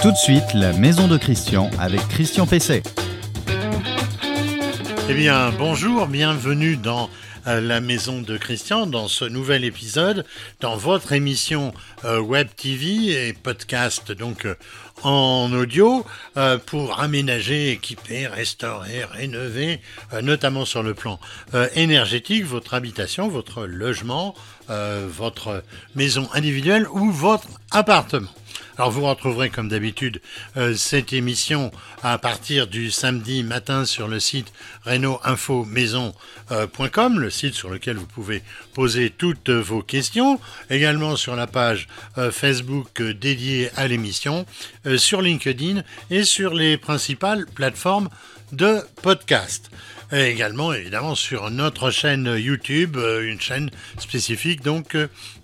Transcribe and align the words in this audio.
Tout 0.00 0.12
de 0.12 0.16
suite, 0.16 0.54
la 0.54 0.72
maison 0.74 1.08
de 1.08 1.16
Christian 1.16 1.70
avec 1.80 2.00
Christian 2.08 2.46
Pesset. 2.46 2.84
Eh 5.08 5.14
bien, 5.14 5.50
bonjour, 5.58 6.06
bienvenue 6.06 6.76
dans 6.76 7.10
euh, 7.48 7.60
la 7.60 7.80
maison 7.80 8.20
de 8.22 8.36
Christian, 8.36 8.86
dans 8.86 9.08
ce 9.08 9.24
nouvel 9.24 9.64
épisode, 9.64 10.24
dans 10.60 10.76
votre 10.76 11.12
émission 11.12 11.74
euh, 12.04 12.20
Web 12.20 12.46
TV 12.56 13.28
et 13.28 13.32
podcast, 13.32 14.12
donc 14.12 14.44
euh, 14.44 14.54
en 15.02 15.52
audio, 15.52 16.04
pour 16.66 17.00
aménager, 17.00 17.70
équiper, 17.70 18.26
restaurer, 18.26 19.04
rénover, 19.04 19.80
notamment 20.22 20.64
sur 20.64 20.82
le 20.82 20.92
plan 20.92 21.20
énergétique, 21.76 22.44
votre 22.44 22.74
habitation, 22.74 23.28
votre 23.28 23.64
logement, 23.64 24.34
votre 24.66 25.62
maison 25.94 26.28
individuelle 26.34 26.88
ou 26.90 27.12
votre 27.12 27.46
appartement. 27.70 28.32
Alors 28.78 28.90
vous 28.92 29.02
retrouverez 29.02 29.50
comme 29.50 29.68
d'habitude 29.68 30.22
euh, 30.56 30.72
cette 30.76 31.12
émission 31.12 31.72
à 32.04 32.16
partir 32.16 32.68
du 32.68 32.92
samedi 32.92 33.42
matin 33.42 33.84
sur 33.84 34.06
le 34.06 34.20
site 34.20 34.52
reno-info-maison.com, 34.84 37.16
euh, 37.16 37.18
le 37.18 37.28
site 37.28 37.54
sur 37.54 37.70
lequel 37.70 37.96
vous 37.96 38.06
pouvez 38.06 38.44
poser 38.74 39.10
toutes 39.10 39.50
vos 39.50 39.82
questions, 39.82 40.38
également 40.70 41.16
sur 41.16 41.34
la 41.34 41.48
page 41.48 41.88
euh, 42.18 42.30
Facebook 42.30 43.02
dédiée 43.02 43.70
à 43.74 43.88
l'émission, 43.88 44.46
sur 44.96 45.22
LinkedIn 45.22 45.82
et 46.10 46.22
sur 46.22 46.54
les 46.54 46.78
principales 46.78 47.46
plateformes 47.46 48.08
de 48.52 48.78
podcast. 49.02 49.72
Et 50.12 50.30
également 50.30 50.72
évidemment 50.72 51.16
sur 51.16 51.50
notre 51.50 51.90
chaîne 51.90 52.32
YouTube, 52.38 52.96
une 52.96 53.40
chaîne 53.40 53.70
spécifique 53.98 54.62
donc 54.62 54.96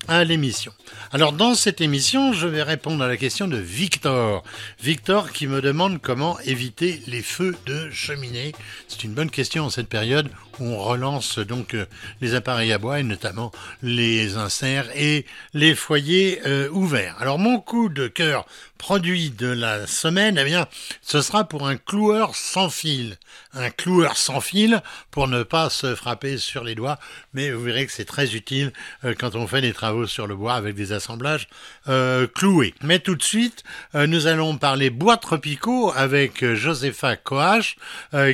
à 0.08 0.24
l'émission. 0.24 0.72
Alors 1.12 1.32
dans 1.32 1.54
cette 1.54 1.80
émission, 1.80 2.32
je 2.32 2.46
vais 2.46 2.62
répondre 2.62 3.02
à 3.02 3.08
la 3.08 3.16
question 3.16 3.48
de 3.48 3.56
Victor. 3.56 4.42
Victor 4.82 5.32
qui 5.32 5.46
me 5.46 5.60
demande 5.60 6.00
comment 6.00 6.38
éviter 6.41 7.02
les 7.06 7.22
feux 7.22 7.56
de 7.66 7.91
cheminée. 7.91 8.52
C'est 8.88 9.05
une 9.05 9.14
bonne 9.14 9.30
question 9.30 9.64
en 9.64 9.70
cette 9.70 9.88
période 9.88 10.28
on 10.60 10.78
relance 10.78 11.38
donc 11.38 11.74
euh, 11.74 11.86
les 12.20 12.34
appareils 12.34 12.72
à 12.72 12.78
bois 12.78 13.00
et 13.00 13.02
notamment 13.02 13.52
les 13.83 14.36
inserts 14.36 14.88
et 14.94 15.27
les 15.52 15.74
foyers 15.74 16.41
euh, 16.47 16.69
ouverts. 16.70 17.16
Alors 17.20 17.38
mon 17.38 17.60
coup 17.60 17.88
de 17.88 18.08
cœur 18.08 18.47
produit 18.78 19.30
de 19.30 19.47
la 19.47 19.86
semaine, 19.86 20.36
eh 20.38 20.44
bien, 20.44 20.66
ce 21.00 21.22
sera 21.22 21.44
pour 21.44 21.66
un 21.66 21.77
cloueur 21.77 22.36
sans 22.36 22.69
fil. 22.69 23.16
Un 23.55 23.70
cloueur 23.70 24.16
sans 24.16 24.41
fil 24.42 24.82
pour 25.10 25.27
ne 25.27 25.42
pas 25.42 25.70
se 25.70 25.94
frapper 25.94 26.36
sur 26.36 26.64
les 26.64 26.75
doigts, 26.75 26.98
mais 27.32 27.50
vous 27.50 27.62
verrez 27.62 27.86
que 27.86 27.92
c'est 27.92 28.05
très 28.05 28.34
utile 28.34 28.72
euh, 29.05 29.14
quand 29.19 29.36
on 29.36 29.47
fait 29.47 29.62
des 29.62 29.72
travaux 29.72 30.06
sur 30.06 30.27
le 30.27 30.36
bois 30.36 30.55
avec 30.55 30.75
des 30.75 30.92
assemblages 30.92 31.48
cloués. 32.34 32.75
Mais 32.82 32.98
tout 32.98 33.14
de 33.14 33.22
suite, 33.22 33.62
nous 33.94 34.27
allons 34.27 34.56
parler 34.56 34.91
bois 34.91 35.16
tropicaux 35.16 35.92
avec 35.94 36.44
Josepha 36.55 37.16
Coach, 37.16 37.77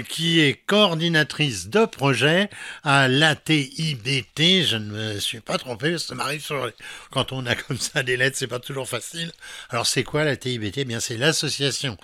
qui 0.09 0.41
est 0.41 0.55
coordinatrice 0.67 1.69
de 1.69 1.85
projet 1.85 2.10
à 2.85 3.09
l'ATIBT. 3.09 4.65
Je 4.65 4.77
ne 4.77 4.91
me 4.91 5.21
suis 5.21 5.41
pas 5.41 5.59
trompé, 5.59 5.99
ça 5.99 6.15
m'arrive 6.15 6.47
quand 7.11 7.33
on 7.33 7.47
a 7.47 7.55
comme 7.69 7.79
ça 7.79 8.03
des 8.03 8.17
lettres, 8.17 8.37
c'est 8.39 8.47
pas 8.47 8.59
toujours 8.59 8.89
facile. 8.89 9.33
Alors 9.71 9.87
c'est 9.87 10.05
quoi 10.05 10.25
l'ATIBT 10.25 10.79
eh 10.79 10.85
Bien, 10.85 11.01
c'est 11.01 11.17
l'association 11.17 11.97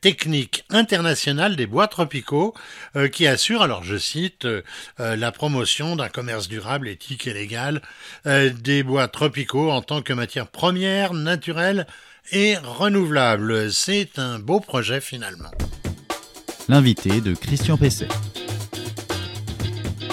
technique 0.00 0.64
internationale 0.70 1.56
des 1.56 1.66
bois 1.66 1.88
tropicaux 1.88 2.54
qui 3.12 3.26
assure, 3.26 3.62
alors 3.62 3.84
je 3.84 3.96
cite, 3.96 4.46
la 4.98 5.32
promotion 5.32 5.96
d'un 5.96 6.08
commerce 6.08 6.48
durable, 6.48 6.88
éthique 6.88 7.26
et 7.26 7.34
légal 7.34 7.82
des 8.24 8.82
bois 8.82 9.08
tropicaux 9.08 9.70
en 9.70 9.82
tant 9.82 10.02
que 10.02 10.12
matière 10.12 10.48
première, 10.48 11.14
naturelle 11.14 11.86
et 12.32 12.56
renouvelable. 12.56 13.72
C'est 13.72 14.18
un 14.18 14.38
beau 14.38 14.60
projet 14.60 15.00
finalement. 15.00 15.50
L'invité 16.68 17.20
de 17.20 17.34
Christian 17.34 17.76
Pesset. 17.76 18.08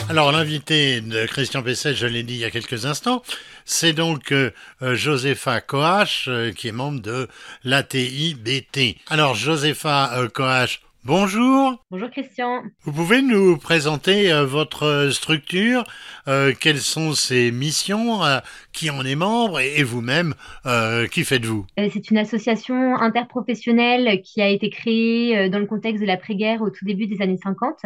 Alors 0.07 0.31
l'invité 0.31 1.01
de 1.01 1.25
Christian 1.25 1.63
Pesset, 1.63 1.95
je 1.95 2.05
l'ai 2.05 2.23
dit 2.23 2.35
il 2.35 2.39
y 2.39 2.45
a 2.45 2.51
quelques 2.51 2.85
instants, 2.85 3.23
c'est 3.65 3.93
donc 3.93 4.31
euh, 4.31 4.51
Josepha 4.81 5.61
Coach, 5.61 6.27
euh, 6.27 6.51
qui 6.51 6.67
est 6.67 6.71
membre 6.71 7.01
de 7.01 7.27
l'ATIBT. 7.63 8.97
Alors 9.09 9.33
Josepha 9.33 10.11
euh, 10.17 10.27
Bonjour. 11.05 11.85
Bonjour 11.91 12.09
Christian. 12.09 12.63
Vous 12.81 12.91
pouvez 12.91 13.21
nous 13.21 13.59
présenter 13.59 14.33
euh, 14.33 14.43
votre 14.43 15.09
structure, 15.11 15.83
euh, 16.27 16.51
quelles 16.59 16.79
sont 16.79 17.13
ses 17.13 17.51
missions, 17.51 18.23
euh, 18.23 18.39
qui 18.73 18.89
en 18.89 19.05
est 19.05 19.13
membre 19.13 19.59
et, 19.59 19.83
vous-même, 19.83 20.33
qui 21.11 21.23
faites-vous? 21.23 21.67
C'est 21.77 22.09
une 22.09 22.17
association 22.17 22.95
interprofessionnelle 22.95 24.23
qui 24.23 24.41
a 24.41 24.49
été 24.49 24.71
créée 24.71 25.47
dans 25.49 25.59
le 25.59 25.67
contexte 25.67 26.01
de 26.01 26.07
l'après-guerre 26.07 26.63
au 26.63 26.71
tout 26.71 26.85
début 26.85 27.05
des 27.05 27.21
années 27.21 27.37
50 27.37 27.85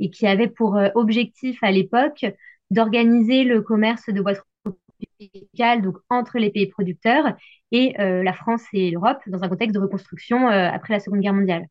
et 0.00 0.10
qui 0.10 0.26
avait 0.26 0.48
pour 0.48 0.78
objectif 0.94 1.62
à 1.62 1.70
l'époque 1.70 2.26
d'organiser 2.70 3.44
le 3.44 3.62
commerce 3.62 4.06
de 4.08 4.20
bois 4.20 4.34
tropicales 4.64 5.82
donc 5.82 5.96
entre 6.08 6.38
les 6.38 6.50
pays 6.50 6.66
producteurs 6.66 7.34
et 7.70 7.94
la 7.98 8.32
France 8.32 8.62
et 8.72 8.90
l'Europe 8.90 9.18
dans 9.26 9.42
un 9.42 9.48
contexte 9.48 9.74
de 9.74 9.80
reconstruction 9.80 10.48
après 10.48 10.94
la 10.94 11.00
Seconde 11.00 11.20
Guerre 11.20 11.34
mondiale. 11.34 11.66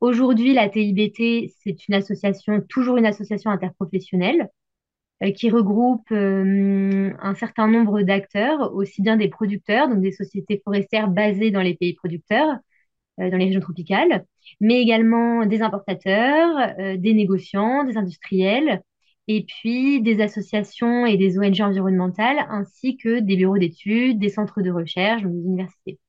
Aujourd'hui, 0.00 0.52
la 0.52 0.68
TIBT, 0.68 1.52
c'est 1.62 1.88
une 1.88 1.94
association, 1.94 2.60
toujours 2.68 2.98
une 2.98 3.06
association 3.06 3.50
interprofessionnelle, 3.50 4.48
euh, 5.22 5.32
qui 5.32 5.50
regroupe 5.50 6.10
euh, 6.12 7.12
un 7.20 7.34
certain 7.34 7.68
nombre 7.68 8.02
d'acteurs, 8.02 8.74
aussi 8.74 9.02
bien 9.02 9.16
des 9.16 9.28
producteurs, 9.28 9.88
donc 9.88 10.00
des 10.00 10.12
sociétés 10.12 10.60
forestières 10.64 11.08
basées 11.08 11.50
dans 11.50 11.60
les 11.60 11.74
pays 11.74 11.94
producteurs, 11.94 12.48
euh, 12.54 12.56
dans 13.20 13.36
les 13.36 13.46
régions 13.46 13.60
tropicales, 13.60 14.24
mais 14.60 14.80
également 14.80 15.46
des 15.46 15.62
importateurs, 15.62 16.74
des 16.96 17.14
négociants, 17.14 17.84
des 17.84 17.96
industriels, 17.96 18.82
et 19.28 19.44
puis 19.44 20.02
des 20.02 20.20
associations 20.20 21.06
et 21.06 21.16
des 21.16 21.38
ONG 21.38 21.60
environnementales, 21.60 22.44
ainsi 22.48 22.96
que 22.96 23.20
des 23.20 23.36
bureaux 23.36 23.58
d'études, 23.58 24.18
des 24.18 24.28
centres 24.28 24.60
de 24.60 24.70
recherche, 24.72 25.22
des 25.22 25.28
universités. 25.28 26.00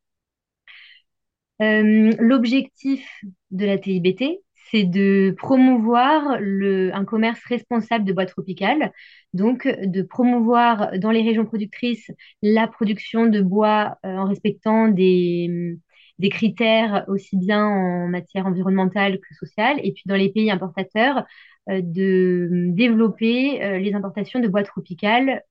Euh, 1.61 2.11
l'objectif 2.17 3.07
de 3.51 3.65
la 3.67 3.77
TIBT, 3.77 4.41
c'est 4.71 4.85
de 4.85 5.35
promouvoir 5.37 6.37
le, 6.39 6.95
un 6.95 7.05
commerce 7.05 7.43
responsable 7.45 8.05
de 8.05 8.13
bois 8.13 8.25
tropicales, 8.25 8.91
donc 9.33 9.67
de 9.67 10.01
promouvoir 10.01 10.97
dans 10.97 11.11
les 11.11 11.21
régions 11.21 11.45
productrices 11.45 12.09
la 12.41 12.67
production 12.67 13.27
de 13.27 13.41
bois 13.41 13.97
euh, 14.03 14.17
en 14.17 14.25
respectant 14.25 14.87
des, 14.87 15.77
des 16.21 16.29
critères 16.29 17.03
aussi 17.07 17.37
bien 17.37 17.65
en 17.65 18.07
matière 18.07 18.45
environnementale 18.45 19.19
que 19.19 19.35
sociale, 19.35 19.77
et 19.83 19.91
puis 19.91 20.03
dans 20.05 20.15
les 20.15 20.29
pays 20.29 20.51
importateurs, 20.51 21.25
euh, 21.69 21.81
de 21.83 22.47
développer 22.69 23.79
les 23.79 23.93
importations 23.93 24.39
de 24.39 24.47
bois 24.47 24.63
tropicales 24.63 25.43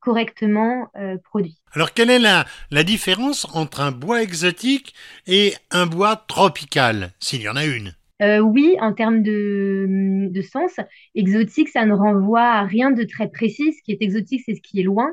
correctement 0.00 0.88
euh, 0.96 1.16
produit. 1.24 1.58
Alors 1.72 1.92
quelle 1.92 2.10
est 2.10 2.18
la, 2.18 2.44
la 2.70 2.82
différence 2.82 3.46
entre 3.54 3.80
un 3.80 3.92
bois 3.92 4.22
exotique 4.22 4.94
et 5.26 5.54
un 5.70 5.86
bois 5.86 6.16
tropical, 6.16 7.10
s'il 7.20 7.42
y 7.42 7.48
en 7.48 7.56
a 7.56 7.64
une? 7.66 7.94
Euh, 8.22 8.38
oui, 8.40 8.76
en 8.80 8.92
termes 8.92 9.22
de, 9.22 9.86
de, 10.30 10.42
sens, 10.42 10.72
exotique, 11.14 11.68
ça 11.68 11.84
ne 11.84 11.92
renvoie 11.92 12.42
à 12.42 12.64
rien 12.64 12.90
de 12.90 13.04
très 13.04 13.28
précis. 13.30 13.72
Ce 13.74 13.82
qui 13.82 13.92
est 13.92 14.02
exotique, 14.02 14.42
c'est 14.44 14.56
ce 14.56 14.60
qui 14.60 14.80
est 14.80 14.82
loin, 14.82 15.12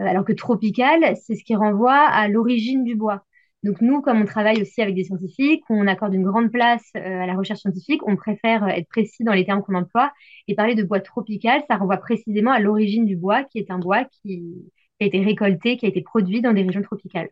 euh, 0.00 0.04
alors 0.04 0.24
que 0.24 0.32
tropical, 0.32 1.14
c'est 1.26 1.34
ce 1.34 1.44
qui 1.44 1.54
renvoie 1.54 1.98
à 1.98 2.28
l'origine 2.28 2.84
du 2.84 2.94
bois. 2.94 3.24
Donc 3.64 3.80
nous, 3.80 4.00
comme 4.02 4.20
on 4.22 4.24
travaille 4.24 4.62
aussi 4.62 4.80
avec 4.82 4.94
des 4.94 5.04
scientifiques, 5.04 5.64
on 5.68 5.86
accorde 5.88 6.14
une 6.14 6.22
grande 6.22 6.52
place 6.52 6.84
euh, 6.96 7.22
à 7.22 7.26
la 7.26 7.34
recherche 7.34 7.60
scientifique, 7.60 8.06
on 8.06 8.14
préfère 8.14 8.62
euh, 8.64 8.68
être 8.68 8.88
précis 8.88 9.24
dans 9.24 9.32
les 9.32 9.44
termes 9.44 9.62
qu'on 9.62 9.74
emploie 9.74 10.12
et 10.46 10.54
parler 10.54 10.76
de 10.76 10.84
bois 10.84 11.00
tropical, 11.00 11.62
ça 11.68 11.76
renvoie 11.76 11.96
précisément 11.96 12.52
à 12.52 12.60
l'origine 12.60 13.04
du 13.04 13.16
bois, 13.16 13.42
qui 13.44 13.58
est 13.58 13.70
un 13.70 13.78
bois 13.78 14.04
qui 14.22 14.54
a 15.00 15.04
été 15.04 15.20
récolté, 15.24 15.76
qui 15.76 15.86
a 15.86 15.88
été 15.88 16.02
produit 16.02 16.40
dans 16.40 16.52
des 16.52 16.62
régions 16.62 16.82
tropicales. 16.82 17.28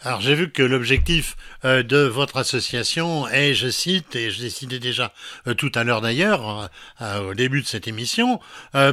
Alors 0.00 0.20
j'ai 0.20 0.34
vu 0.34 0.50
que 0.50 0.62
l'objectif 0.62 1.36
euh, 1.64 1.82
de 1.82 1.98
votre 1.98 2.38
association 2.38 3.28
est, 3.28 3.52
je 3.52 3.68
cite, 3.68 4.16
et 4.16 4.30
je 4.30 4.40
décidais 4.40 4.78
déjà 4.78 5.12
tout 5.58 5.72
à 5.74 5.84
l'heure 5.84 6.00
d'ailleurs, 6.00 6.70
au 7.00 7.34
début 7.34 7.60
de 7.60 7.66
cette 7.66 7.88
émission, 7.88 8.40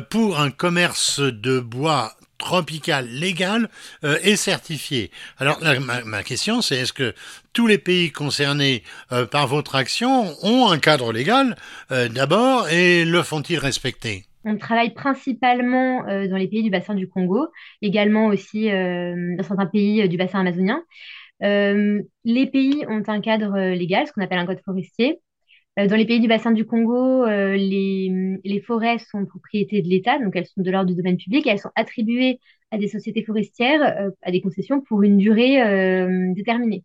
pour 0.10 0.40
un 0.40 0.52
commerce 0.52 1.20
de 1.22 1.60
bois 1.60 2.14
tropical 2.44 3.08
légal 3.08 3.70
euh, 4.04 4.18
et 4.22 4.36
certifié. 4.36 5.12
Alors 5.38 5.60
ma, 6.06 6.24
question 6.24 6.62
c'est 6.62 6.76
est-ce 6.76 6.94
que 6.94 7.14
tous 7.54 7.68
les 7.68 7.78
pays 7.78 8.12
concernés 8.12 8.84
euh, 9.12 9.26
par 9.26 9.48
votre 9.48 9.76
action 9.76 10.26
ont 10.44 10.70
un 10.70 10.78
cadre 10.78 11.14
légal 11.14 11.56
euh, 11.92 12.10
d'abord 12.10 12.68
et 12.70 13.06
le 13.06 13.24
font-ils 13.24 13.58
respecter? 13.58 14.26
On 14.46 14.58
travaille 14.58 14.94
principalement 14.94 16.04
dans 16.04 16.36
les 16.36 16.50
pays 16.50 16.64
du 16.64 16.70
bassin 16.70 16.96
du 16.96 17.08
Congo, 17.08 17.48
également 17.82 18.26
aussi 18.26 18.70
dans 18.70 19.44
certains 19.48 19.68
pays 19.68 20.10
du 20.10 20.18
bassin 20.18 20.42
amazonien. 20.42 20.84
les 21.40 22.48
pays 22.48 22.84
ont 22.90 23.04
un 23.08 23.22
cadre 23.22 23.58
légal, 23.74 24.06
ce 24.06 24.12
qu'on 24.12 24.22
appelle 24.22 24.40
un 24.40 24.46
code 24.46 24.60
forestier, 24.66 25.12
euh, 25.12 25.33
dans 25.78 25.96
les 25.96 26.06
pays 26.06 26.20
du 26.20 26.28
bassin 26.28 26.52
du 26.52 26.66
Congo, 26.66 27.26
euh, 27.26 27.56
les, 27.56 28.40
les, 28.44 28.62
forêts 28.62 29.00
sont 29.00 29.26
propriété 29.26 29.82
de 29.82 29.88
l'État, 29.88 30.20
donc 30.20 30.36
elles 30.36 30.46
sont 30.46 30.62
de 30.62 30.70
l'ordre 30.70 30.90
du 30.90 30.96
domaine 30.96 31.18
public 31.18 31.48
elles 31.48 31.60
sont 31.60 31.72
attribuées 31.76 32.40
à 32.70 32.78
des 32.78 32.88
sociétés 32.88 33.24
forestières, 33.24 33.82
euh, 33.82 34.12
à 34.22 34.32
des 34.32 34.42
concessions 34.42 34.82
pour 34.82 35.02
une 35.04 35.18
durée 35.18 35.58
déterminée. 36.36 36.84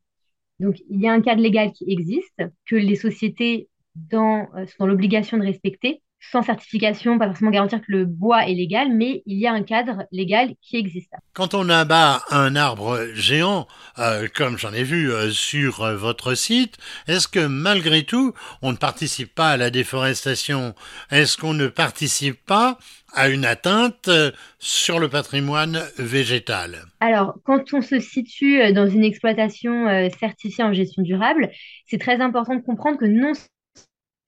Donc, 0.61 0.77
il 0.91 1.01
y 1.01 1.07
a 1.07 1.13
un 1.13 1.21
cadre 1.21 1.41
légal 1.41 1.73
qui 1.73 1.85
existe, 1.91 2.43
que 2.67 2.77
les 2.77 2.97
sociétés 2.97 3.69
dans, 3.95 4.49
sont 4.67 4.77
dans 4.81 4.87
l'obligation 4.87 5.37
de 5.39 5.45
respecter 5.45 6.03
sans 6.21 6.43
certification, 6.43 7.19
pas 7.19 7.27
forcément 7.29 7.51
garantir 7.51 7.81
que 7.81 7.87
le 7.89 8.05
bois 8.05 8.47
est 8.49 8.55
légal, 8.55 8.89
mais 8.93 9.23
il 9.27 9.39
y 9.39 9.47
a 9.47 9.53
un 9.53 9.63
cadre 9.63 10.05
légal 10.13 10.55
qui 10.61 10.77
existe. 10.77 11.13
Quand 11.33 11.55
on 11.55 11.69
abat 11.69 12.23
un 12.31 12.57
arbre 12.57 13.07
géant, 13.15 13.67
euh, 13.99 14.27
comme 14.35 14.59
j'en 14.59 14.73
ai 14.73 14.83
vu 14.83 15.13
euh, 15.13 15.31
sur 15.31 15.83
euh, 15.83 15.97
votre 15.97 16.35
site, 16.35 16.77
est-ce 17.07 17.29
que 17.29 17.47
malgré 17.47 18.03
tout, 18.03 18.35
on 18.63 18.73
ne 18.73 18.77
participe 18.77 19.35
pas 19.35 19.51
à 19.51 19.57
la 19.57 19.71
déforestation? 19.71 20.75
Est-ce 21.11 21.37
qu'on 21.37 21.55
ne 21.55 21.69
participe 21.69 22.45
pas 22.45 22.79
à 23.15 23.29
une 23.29 23.47
atteinte 23.47 24.11
sur 24.59 24.99
le 24.99 25.09
patrimoine 25.09 25.83
végétal? 25.97 26.85
Alors, 27.01 27.37
quand 27.45 27.73
on 27.73 27.81
se 27.81 28.01
situe 28.01 28.71
dans 28.75 28.87
une 28.87 29.03
exploitation 29.03 30.11
certifiée 30.19 30.63
en 30.63 30.75
gestion 30.75 31.03
durable, 31.03 31.51
c'est 31.87 31.97
très 31.97 32.21
important 32.21 32.55
de 32.55 32.61
comprendre 32.61 32.99
que 32.99 33.07
non 33.07 33.33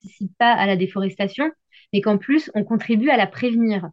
participe 0.01 0.35
pas 0.37 0.51
à 0.51 0.65
la 0.65 0.75
déforestation, 0.75 1.51
mais 1.93 2.01
qu'en 2.01 2.17
plus, 2.17 2.51
on 2.55 2.63
contribue 2.63 3.09
à 3.09 3.17
la 3.17 3.27
prévenir. 3.27 3.89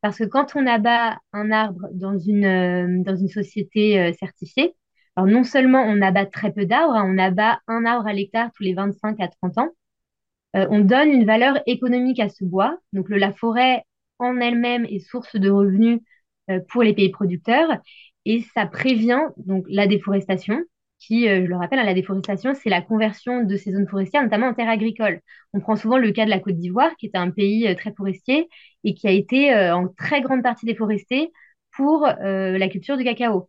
Parce 0.00 0.18
que 0.18 0.24
quand 0.24 0.56
on 0.56 0.66
abat 0.66 1.18
un 1.32 1.50
arbre 1.52 1.88
dans 1.92 2.18
une, 2.18 2.44
euh, 2.44 3.02
dans 3.04 3.16
une 3.16 3.28
société 3.28 4.00
euh, 4.00 4.12
certifiée, 4.14 4.74
alors 5.16 5.28
non 5.30 5.44
seulement 5.44 5.82
on 5.82 6.02
abat 6.02 6.26
très 6.26 6.52
peu 6.52 6.66
d'arbres, 6.66 6.94
hein, 6.94 7.04
on 7.06 7.18
abat 7.18 7.60
un 7.68 7.84
arbre 7.84 8.08
à 8.08 8.12
l'hectare 8.12 8.50
tous 8.54 8.64
les 8.64 8.74
25 8.74 9.20
à 9.20 9.28
30 9.28 9.58
ans, 9.58 9.68
euh, 10.56 10.66
on 10.70 10.80
donne 10.80 11.10
une 11.10 11.24
valeur 11.24 11.60
économique 11.66 12.20
à 12.20 12.28
ce 12.28 12.44
bois. 12.44 12.78
Donc 12.92 13.08
la 13.10 13.32
forêt 13.32 13.84
en 14.18 14.38
elle-même 14.40 14.84
est 14.86 15.00
source 15.00 15.36
de 15.36 15.50
revenus 15.50 16.00
pour 16.68 16.82
les 16.82 16.92
pays 16.92 17.10
producteurs 17.10 17.70
et 18.24 18.42
ça 18.54 18.66
prévient 18.66 19.20
donc 19.36 19.64
la 19.68 19.86
déforestation 19.86 20.60
qui, 21.02 21.28
euh, 21.28 21.42
je 21.44 21.46
le 21.48 21.56
rappelle, 21.56 21.78
à 21.80 21.82
hein, 21.82 21.86
la 21.86 21.94
déforestation, 21.94 22.54
c'est 22.54 22.70
la 22.70 22.80
conversion 22.80 23.42
de 23.42 23.56
ces 23.56 23.72
zones 23.72 23.88
forestières, 23.88 24.22
notamment 24.22 24.48
en 24.48 24.54
terres 24.54 24.68
agricoles. 24.68 25.20
On 25.52 25.60
prend 25.60 25.76
souvent 25.76 25.98
le 25.98 26.12
cas 26.12 26.24
de 26.24 26.30
la 26.30 26.38
Côte 26.38 26.56
d'Ivoire, 26.56 26.96
qui 26.96 27.06
est 27.06 27.16
un 27.16 27.30
pays 27.30 27.66
euh, 27.66 27.74
très 27.74 27.92
forestier 27.92 28.48
et 28.84 28.94
qui 28.94 29.08
a 29.08 29.10
été 29.10 29.52
euh, 29.52 29.74
en 29.74 29.88
très 29.88 30.20
grande 30.22 30.42
partie 30.42 30.66
déforesté 30.66 31.32
pour 31.72 32.06
la 32.06 32.68
culture 32.68 32.98
du 32.98 33.04
cacao. 33.04 33.48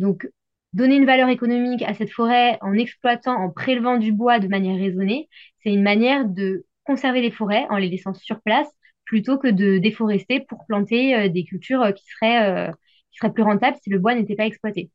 Donc, 0.00 0.28
donner 0.72 0.96
une 0.96 1.06
valeur 1.06 1.28
économique 1.28 1.82
à 1.82 1.94
cette 1.94 2.10
forêt 2.10 2.58
en 2.62 2.74
exploitant, 2.74 3.36
en 3.36 3.50
prélevant 3.50 3.96
du 3.96 4.12
bois 4.12 4.40
de 4.40 4.48
manière 4.48 4.76
raisonnée, 4.76 5.28
c'est 5.62 5.72
une 5.72 5.82
manière 5.84 6.24
de 6.26 6.66
conserver 6.84 7.20
les 7.22 7.30
forêts 7.30 7.66
en 7.70 7.76
les 7.76 7.88
laissant 7.88 8.12
sur 8.12 8.40
place 8.42 8.66
plutôt 9.04 9.38
que 9.38 9.46
de 9.46 9.78
déforester 9.78 10.40
pour 10.40 10.66
planter 10.66 11.28
des 11.28 11.44
cultures 11.44 11.94
qui 11.94 12.04
seraient, 12.06 12.72
qui 13.12 13.18
seraient 13.18 13.32
plus 13.32 13.44
rentables 13.44 13.76
si 13.82 13.90
le 13.90 14.00
bois 14.00 14.16
n'était 14.16 14.34
pas 14.36 14.46
exploité. 14.46 14.90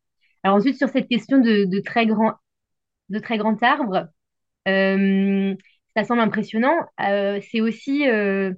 Alors 0.46 0.58
ensuite, 0.58 0.78
sur 0.78 0.90
cette 0.90 1.08
question 1.08 1.40
de, 1.40 1.80
très, 1.80 2.06
grand, 2.06 2.36
de 3.10 3.66
arbre, 3.66 4.08
euh, 4.68 5.56
ça 5.98 6.04
semble 6.04 6.22
impressionnant. 6.22 6.76
Euh, 7.02 7.40
c'est 7.50 7.62
aussi 7.62 8.08
euh, 8.08 8.54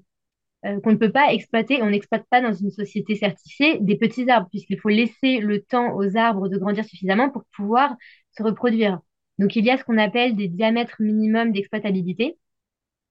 qu'on 0.83 0.91
ne 0.91 0.97
peut 0.97 1.13
pas 1.13 1.31
exploiter, 1.31 1.81
on 1.81 1.89
n'exploite 1.89 2.25
pas 2.29 2.41
dans 2.41 2.51
une 2.51 2.71
société 2.71 3.15
certifiée 3.15 3.79
des 3.79 3.95
petits 3.97 4.29
arbres, 4.29 4.49
puisqu'il 4.49 4.77
faut 4.81 4.89
laisser 4.89 5.39
le 5.39 5.61
temps 5.61 5.95
aux 5.95 6.17
arbres 6.17 6.49
de 6.49 6.57
grandir 6.57 6.83
suffisamment 6.83 7.29
pour 7.29 7.45
pouvoir 7.55 7.95
se 8.37 8.43
reproduire. 8.43 8.99
Donc 9.39 9.55
il 9.55 9.63
y 9.63 9.69
a 9.69 9.77
ce 9.77 9.85
qu'on 9.85 9.97
appelle 9.97 10.35
des 10.35 10.49
diamètres 10.49 10.97
minimums 10.99 11.53
d'exploitabilité 11.53 12.37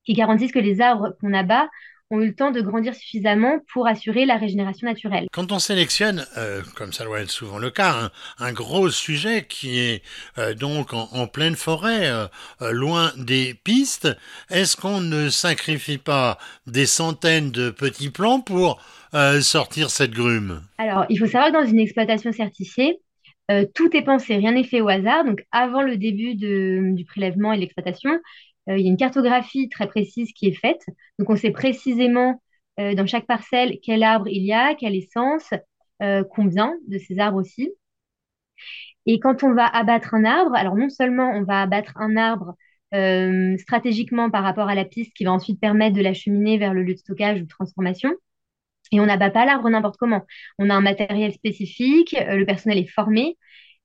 qui 0.05 0.13
garantissent 0.13 0.53
que 0.53 0.59
les 0.59 0.83
arbres 0.83 1.17
qu'on 1.23 1.33
abat 1.33 1.71
ont 2.11 2.21
eu 2.21 2.27
le 2.27 2.35
temps 2.35 2.51
de 2.51 2.61
grandir 2.61 2.95
suffisamment 2.95 3.59
pour 3.73 3.87
assurer 3.87 4.27
la 4.27 4.37
régénération 4.37 4.87
naturelle. 4.87 5.27
Quand 5.33 5.51
on 5.53 5.59
sélectionne, 5.59 6.25
euh, 6.37 6.63
comme 6.77 6.93
ça 6.93 7.05
doit 7.05 7.21
être 7.21 7.31
souvent 7.31 7.59
le 7.59 7.71
cas, 7.71 8.11
un, 8.39 8.53
gros 8.53 8.91
sujet 8.91 9.45
qui 9.49 9.81
est 9.81 10.03
euh, 10.39 10.55
donc 10.55 10.93
en, 10.93 11.27
pleine 11.27 11.57
forêt, 11.57 12.09
euh, 12.09 12.27
loin 12.73 13.13
des 13.17 13.55
pistes, 13.55 14.09
est-ce 14.51 14.77
qu'on 14.77 15.01
ne 15.01 15.29
sacrifie 15.29 15.99
pas 15.99 16.39
des 16.67 16.87
centaines 16.87 17.51
de 17.51 17.71
petits 17.71 18.11
plants 18.11 18.41
pour 18.41 18.81
sortir 19.41 19.89
cette 19.89 20.11
grume? 20.11 20.61
Alors, 20.77 21.07
il 21.09 21.19
faut 21.19 21.27
savoir 21.27 21.49
que 21.49 21.55
dans 21.55 21.67
une 21.67 21.81
exploitation 21.81 22.33
certifiée, 22.33 22.99
tout 23.75 23.97
est 23.97 24.03
pensé, 24.03 24.37
rien 24.37 24.53
n'est 24.53 24.65
fait 24.65 24.83
au 24.83 24.89
hasard. 24.89 25.25
Donc, 25.25 25.43
avant 25.53 25.81
le 25.81 25.97
début 25.97 26.35
du 26.35 27.05
prélèvement 27.07 27.53
et 27.53 27.57
de 27.57 27.63
l'exploitation, 27.63 28.11
il 28.69 28.81
y 28.81 28.87
a 28.87 28.91
une 28.91 28.97
cartographie 28.97 29.69
très 29.69 29.87
précise 29.87 30.33
qui 30.33 30.49
est 30.49 30.55
faite. 30.55 30.85
Donc, 31.19 31.31
on 31.31 31.37
sait 31.37 31.51
précisément 31.51 32.43
euh, 32.81 32.95
dans 32.95 33.07
chaque 33.07 33.27
parcelle 33.27 33.79
quel 33.83 34.03
arbre 34.03 34.29
il 34.29 34.45
y 34.45 34.53
a, 34.53 34.75
quelle 34.75 34.95
essence, 34.95 35.51
euh, 36.03 36.25
combien 36.25 36.75
de 36.89 36.99
ces 36.99 37.19
arbres 37.19 37.39
aussi. 37.39 37.71
Et 39.07 39.21
quand 39.21 39.43
on 39.45 39.55
va 39.55 39.67
abattre 39.67 40.15
un 40.15 40.25
arbre, 40.25 40.55
alors 40.55 40.77
non 40.77 40.89
seulement 40.89 41.31
on 41.31 41.45
va 41.45 41.63
abattre 41.63 41.93
un 41.97 42.17
arbre 42.17 42.55
stratégiquement 43.59 44.31
par 44.31 44.43
rapport 44.43 44.69
à 44.69 44.75
la 44.75 44.87
piste 44.87 45.13
qui 45.15 45.25
va 45.25 45.33
ensuite 45.33 45.61
permettre 45.61 45.95
de 45.95 46.01
l'acheminer 46.01 46.57
vers 46.57 46.73
le 46.73 46.83
lieu 46.83 46.95
de 46.95 46.99
stockage 46.99 47.41
ou 47.41 47.43
de 47.43 47.49
transformation, 47.49 48.11
et 48.93 49.01
on 49.01 49.07
n'abat 49.07 49.31
pas 49.31 49.45
l'arbre 49.45 49.69
n'importe 49.69 49.99
comment. 49.99 50.25
On 50.59 50.71
a 50.71 50.75
un 50.75 50.81
matériel 50.81 51.33
spécifique, 51.33 52.17
le 52.19 52.45
personnel 52.45 52.79
est 52.79 52.87
formé, 52.87 53.37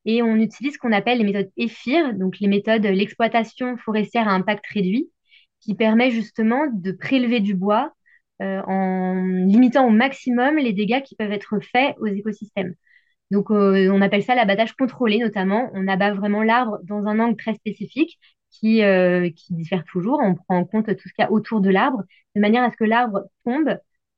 et 0.05 0.21
on 0.21 0.35
utilise 0.35 0.73
ce 0.73 0.77
qu'on 0.79 0.91
appelle 0.91 1.19
les 1.19 1.23
méthodes 1.23 1.51
EFIR, 1.57 2.13
donc 2.15 2.39
les 2.39 2.47
méthodes 2.47 2.85
l'exploitation 2.85 3.77
forestière 3.77 4.27
à 4.27 4.31
impact 4.31 4.65
réduit, 4.67 5.11
qui 5.61 5.75
permet 5.75 6.11
justement 6.11 6.67
de 6.73 6.91
prélever 6.91 7.39
du 7.39 7.55
bois 7.55 7.93
euh, 8.41 8.61
en 8.65 9.15
limitant 9.45 9.87
au 9.87 9.91
maximum 9.91 10.57
les 10.57 10.73
dégâts 10.73 11.03
qui 11.03 11.15
peuvent 11.15 11.31
être 11.31 11.59
faits 11.61 11.95
aux 11.99 12.07
écosystèmes. 12.07 12.73
Donc 13.31 13.51
euh, 13.51 13.89
on 13.91 14.01
appelle 14.01 14.23
ça 14.23 14.35
l'abattage 14.35 14.73
contrôlé 14.73 15.19
notamment. 15.19 15.69
On 15.73 15.87
abat 15.87 16.13
vraiment 16.13 16.43
l'arbre 16.43 16.79
dans 16.83 17.05
un 17.07 17.19
angle 17.19 17.37
très 17.37 17.53
spécifique 17.55 18.19
qui, 18.51 18.83
euh, 18.83 19.29
qui 19.31 19.53
diffère 19.53 19.83
toujours. 19.85 20.19
On 20.23 20.35
prend 20.35 20.57
en 20.57 20.65
compte 20.65 20.87
tout 20.87 21.09
ce 21.09 21.13
qu'il 21.13 21.23
y 21.23 21.27
a 21.27 21.31
autour 21.31 21.61
de 21.61 21.69
l'arbre 21.69 22.03
de 22.35 22.41
manière 22.41 22.63
à 22.63 22.71
ce 22.71 22.77
que 22.77 22.83
l'arbre 22.83 23.21
tombe 23.45 23.77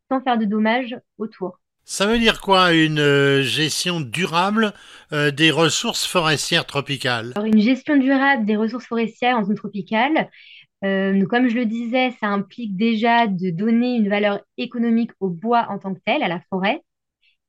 sans 0.09 0.21
faire 0.21 0.37
de 0.37 0.45
dommages 0.45 0.95
autour. 1.17 1.59
Ça 1.85 2.07
veut 2.07 2.17
dire 2.17 2.39
quoi 2.39 2.73
une 2.73 2.99
euh, 2.99 3.41
gestion 3.41 3.99
durable 3.99 4.73
euh, 5.11 5.31
des 5.31 5.51
ressources 5.51 6.05
forestières 6.05 6.65
tropicales? 6.65 7.33
Alors, 7.35 7.45
Une 7.45 7.59
gestion 7.61 7.97
durable 7.97 8.45
des 8.45 8.55
ressources 8.55 8.85
forestières 8.85 9.37
en 9.37 9.43
zone 9.43 9.55
tropicale, 9.55 10.29
euh, 10.85 11.25
comme 11.25 11.49
je 11.49 11.55
le 11.55 11.65
disais, 11.65 12.11
ça 12.19 12.27
implique 12.27 12.77
déjà 12.77 13.27
de 13.27 13.49
donner 13.49 13.95
une 13.95 14.07
valeur 14.07 14.39
économique 14.57 15.11
au 15.19 15.29
bois 15.29 15.67
en 15.69 15.77
tant 15.77 15.93
que 15.93 15.99
tel, 16.05 16.23
à 16.23 16.27
la 16.27 16.41
forêt, 16.49 16.81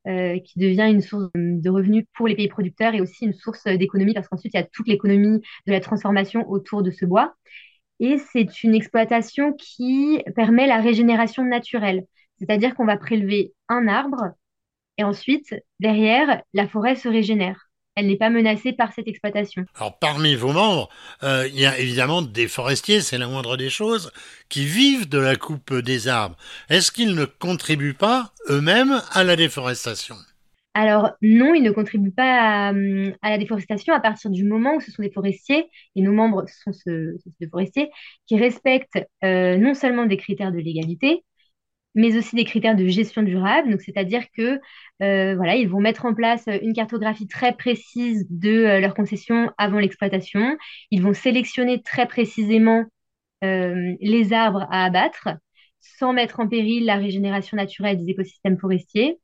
qui 0.06 0.58
devient 0.58 0.90
une 0.90 1.00
source 1.00 1.30
de 1.34 1.70
revenus 1.70 2.04
pour 2.14 2.28
les 2.28 2.36
pays 2.36 2.48
producteurs 2.48 2.94
et 2.94 3.00
aussi 3.00 3.24
une 3.24 3.32
source 3.32 3.64
d'économie 3.64 4.12
parce 4.12 4.28
qu'ensuite 4.28 4.52
il 4.52 4.58
y 4.58 4.60
a 4.60 4.66
toute 4.70 4.86
l'économie 4.86 5.40
de 5.66 5.72
la 5.72 5.80
transformation 5.80 6.46
autour 6.50 6.82
de 6.82 6.90
ce 6.90 7.06
bois. 7.06 7.32
Et 8.00 8.18
c'est 8.18 8.62
une 8.64 8.74
exploitation 8.74 9.54
qui 9.54 10.22
permet 10.36 10.66
la 10.66 10.82
régénération 10.82 11.42
naturelle. 11.42 12.04
C'est-à-dire 12.38 12.74
qu'on 12.74 12.86
va 12.86 12.96
prélever 12.96 13.52
un 13.68 13.88
arbre 13.88 14.34
et 14.98 15.04
ensuite, 15.04 15.54
derrière, 15.80 16.42
la 16.52 16.68
forêt 16.68 16.94
se 16.94 17.08
régénère. 17.08 17.68
Elle 17.96 18.08
n'est 18.08 18.16
pas 18.16 18.30
menacée 18.30 18.72
par 18.72 18.92
cette 18.92 19.06
exploitation. 19.06 19.64
Alors 19.76 19.98
parmi 19.98 20.34
vos 20.34 20.52
membres, 20.52 20.88
euh, 21.22 21.46
il 21.48 21.60
y 21.60 21.66
a 21.66 21.78
évidemment 21.78 22.22
des 22.22 22.48
forestiers, 22.48 23.00
c'est 23.00 23.18
la 23.18 23.28
moindre 23.28 23.56
des 23.56 23.70
choses, 23.70 24.10
qui 24.48 24.66
vivent 24.66 25.08
de 25.08 25.18
la 25.18 25.36
coupe 25.36 25.72
des 25.74 26.08
arbres. 26.08 26.36
Est-ce 26.68 26.90
qu'ils 26.90 27.14
ne 27.14 27.24
contribuent 27.24 27.94
pas 27.94 28.32
eux-mêmes 28.50 29.00
à 29.12 29.22
la 29.22 29.36
déforestation? 29.36 30.16
Alors 30.76 31.12
non, 31.22 31.54
ils 31.54 31.62
ne 31.62 31.70
contribuent 31.70 32.10
pas 32.10 32.70
à, 32.70 32.72
la 32.72 33.38
déforestation 33.38 33.94
à 33.94 34.00
partir 34.00 34.28
du 34.28 34.42
moment 34.42 34.74
où 34.74 34.80
ce 34.80 34.90
sont 34.90 35.02
des 35.02 35.12
forestiers, 35.12 35.70
et 35.94 36.02
nos 36.02 36.12
membres 36.12 36.46
sont, 36.48 36.72
ce, 36.72 37.16
des 37.38 37.48
forestiers, 37.48 37.90
qui 38.26 38.36
respectent 38.36 38.98
euh, 39.22 39.56
non 39.56 39.74
seulement 39.74 40.06
des 40.06 40.16
critères 40.16 40.50
de 40.50 40.58
légalité, 40.58 41.22
mais 41.94 42.16
aussi 42.16 42.36
des 42.36 42.44
critères 42.44 42.76
de 42.76 42.86
gestion 42.86 43.22
durable. 43.22 43.78
C'est-à-dire 43.80 44.24
que 44.36 44.60
euh, 45.02 45.34
voilà, 45.36 45.56
ils 45.56 45.68
vont 45.68 45.80
mettre 45.80 46.06
en 46.06 46.14
place 46.14 46.44
une 46.62 46.72
cartographie 46.74 47.26
très 47.28 47.52
précise 47.54 48.26
de 48.30 48.50
euh, 48.50 48.80
leur 48.80 48.94
concession 48.94 49.50
avant 49.58 49.78
l'exploitation. 49.78 50.56
Ils 50.90 51.02
vont 51.02 51.14
sélectionner 51.14 51.82
très 51.82 52.06
précisément 52.06 52.84
euh, 53.44 53.94
les 54.00 54.32
arbres 54.32 54.66
à 54.70 54.84
abattre 54.84 55.28
sans 55.80 56.12
mettre 56.12 56.40
en 56.40 56.48
péril 56.48 56.84
la 56.86 56.96
régénération 56.96 57.56
naturelle 57.56 57.98
des 57.98 58.10
écosystèmes 58.10 58.58
forestiers. 58.58 59.18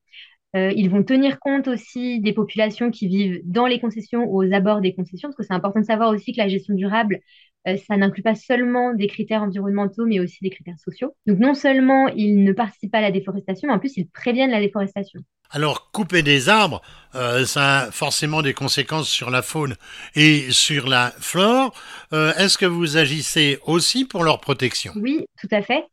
ils 0.55 0.91
vont 0.91 1.03
tenir 1.05 1.39
compte 1.41 1.69
aussi 1.69 2.21
des 2.21 2.33
populations 2.35 2.91
qui 2.91 3.09
vivent 3.09 3.41
dans 3.45 3.67
les 3.67 3.81
concessions 3.81 4.25
ou 4.25 4.45
aux 4.45 4.53
abords 4.53 4.81
des 4.81 4.95
concessions, 4.95 5.29
parce 5.29 5.37
que 5.37 5.43
c'est 5.45 5.55
important 5.55 5.81
de 5.81 5.87
savoir 5.87 6.11
aussi 6.11 6.33
que 6.33 6.39
la 6.39 6.49
gestion 6.49 6.75
durable, 6.75 7.17
euh, 7.17 7.21
ça 7.65 7.97
n'inclut 7.97 8.23
pas 8.23 8.35
seulement 8.35 8.95
des 8.95 9.07
critères 9.07 9.43
environnementaux, 9.43 10.07
mais 10.07 10.21
aussi 10.21 10.39
des 10.43 10.51
critères 10.51 10.79
sociaux. 10.79 11.15
Donc 11.27 11.39
non 11.39 11.55
seulement 11.55 12.09
ils 12.09 12.43
ne 12.43 12.53
participent 12.53 12.93
pas 12.93 12.99
à 12.99 13.03
la 13.03 13.11
déforestation, 13.11 13.69
mais 13.69 13.75
en 13.75 13.79
plus 13.79 13.97
ils 13.97 14.09
préviennent 14.09 14.51
la 14.51 14.61
déforestation. 14.61 15.21
Alors, 15.53 15.91
couper 15.91 16.23
des 16.23 16.49
arbres, 16.49 16.81
euh, 17.17 17.45
ça 17.45 17.79
a 17.79 17.91
forcément 17.91 18.41
des 18.41 18.55
conséquences 18.55 19.09
sur 19.09 19.31
la 19.31 19.43
faune 19.43 19.75
et 20.15 20.53
sur 20.53 20.89
la 20.89 21.13
flore. 21.19 21.75
Euh, 22.13 22.33
est-ce 22.35 22.57
que 22.57 22.67
vous 22.67 22.97
agissez 22.97 23.59
aussi 23.67 24.05
pour 24.05 24.23
leur 24.23 24.41
protection? 24.41 24.93
Oui, 24.95 25.27
tout 25.41 25.49
à 25.51 25.63
fait. 25.63 25.85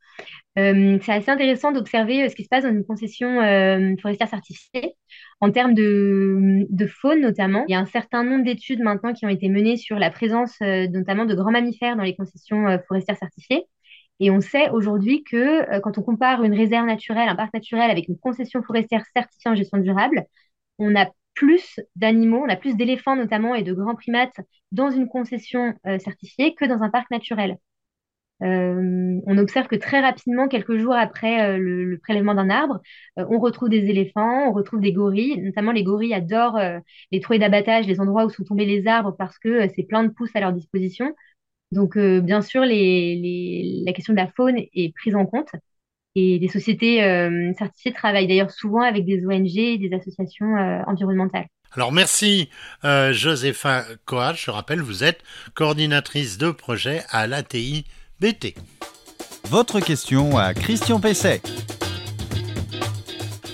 c'est 0.55 1.11
assez 1.11 1.31
intéressant 1.31 1.71
d'observer 1.71 2.29
ce 2.29 2.35
qui 2.35 2.43
se 2.43 2.49
passe 2.49 2.63
dans 2.63 2.69
une 2.69 2.85
concession 2.85 3.39
forestière 3.99 4.29
certifiée. 4.29 4.93
En 5.39 5.51
termes 5.51 5.75
de, 5.75 6.87
faune 6.87 7.21
notamment, 7.21 7.63
il 7.67 7.71
y 7.73 7.75
a 7.75 7.79
un 7.79 7.85
certain 7.85 8.23
nombre 8.23 8.43
d'études 8.43 8.81
maintenant 8.81 9.13
qui 9.13 9.25
ont 9.25 9.29
été 9.29 9.49
menées 9.49 9.77
sur 9.77 9.99
la 9.99 10.09
présence 10.09 10.55
euh, 10.63 10.87
notamment 10.87 11.25
de 11.25 11.35
grands 11.35 11.51
mammifères 11.51 11.95
dans 11.95 12.03
les 12.03 12.15
concessions 12.15 12.67
euh, 12.67 12.77
forestières 12.87 13.17
certifiées. 13.17 13.65
Et 14.19 14.31
on 14.31 14.41
sait 14.41 14.69
aujourd'hui 14.71 15.23
que 15.23 15.37
euh, 15.71 15.79
quand 15.79 15.99
on 15.99 16.01
compare 16.01 16.43
une 16.43 16.55
réserve 16.55 16.87
naturelle, 16.87 17.29
un 17.29 17.35
parc 17.35 17.53
naturel 17.53 17.91
avec 17.91 18.07
une 18.07 18.17
concession 18.17 18.63
forestière 18.63 19.03
certifiée 19.15 19.51
en 19.51 19.55
gestion 19.55 19.77
durable, 19.77 20.25
on 20.79 20.95
a 20.95 21.05
plus 21.35 21.79
d'animaux, 21.95 22.43
on 22.43 22.49
a 22.49 22.55
plus 22.55 22.75
d'éléphants 22.75 23.15
notamment 23.15 23.53
et 23.53 23.61
de 23.61 23.73
grands 23.73 23.95
primates 23.95 24.35
dans 24.71 24.89
une 24.89 25.07
concession 25.07 25.75
certifiée 25.99 26.55
que 26.55 26.65
dans 26.65 26.81
un 26.81 26.89
parc 26.89 27.11
naturel. 27.11 27.57
Euh, 28.43 29.19
on 29.25 29.37
observe 29.37 29.67
que 29.67 29.75
très 29.75 29.99
rapidement, 29.99 30.47
quelques 30.47 30.77
jours 30.77 30.93
après 30.93 31.41
euh, 31.41 31.57
le, 31.57 31.97
prélèvement 31.97 32.35
d'un 32.35 32.49
arbre, 32.49 32.81
euh, 33.17 33.25
on 33.29 33.39
retrouve 33.39 33.69
des 33.69 33.85
éléphants, 33.89 34.49
on 34.49 34.53
retrouve 34.53 34.79
des 34.79 34.93
gorilles. 34.93 35.41
Notamment, 35.41 35.71
les 35.71 35.83
gorilles 35.83 36.13
adorent 36.13 36.59
les 37.11 37.19
trouées 37.19 37.39
d'abattage, 37.39 37.87
les 37.87 37.99
endroits 37.99 38.25
où 38.25 38.29
sont 38.29 38.43
tombés 38.43 38.65
les 38.65 38.87
arbres 38.87 39.15
parce 39.17 39.37
que 39.39 39.67
c'est 39.75 39.83
plein 39.83 40.03
de 40.03 40.09
pousses 40.09 40.35
à 40.35 40.39
leur 40.39 40.53
disposition. 40.53 41.15
Donc, 41.71 41.97
bien 41.97 42.41
sûr, 42.41 42.61
la 42.61 43.93
question 43.93 44.13
de 44.13 44.17
la 44.17 44.31
faune 44.35 44.57
est 44.57 44.93
prise 44.95 45.15
en 45.15 45.25
compte. 45.25 45.49
Et 46.15 46.39
les 46.39 46.47
sociétés 46.47 46.97
certifiées 47.57 47.93
travaillent 47.93 48.27
d'ailleurs 48.27 48.51
souvent 48.51 48.81
avec 48.81 49.05
des 49.05 49.25
ONG 49.25 49.57
et 49.57 49.77
des 49.77 49.93
associations 49.93 50.55
environnementales. 50.87 51.47
Alors 51.73 51.91
merci 51.91 52.49
Josépha 52.83 53.83
Coach, 54.05 54.45
je 54.45 54.51
rappelle, 54.51 54.81
vous 54.81 55.03
êtes 55.03 55.21
coordinatrice 55.53 56.37
de 56.37 56.51
projet 56.51 57.01
à 57.09 57.27
l'ATI 57.27 57.85
BT. 58.19 58.55
Votre 59.49 59.79
question 59.79 60.37
à 60.37 60.55
Christian 60.55 60.99
Pesset. 60.99 61.41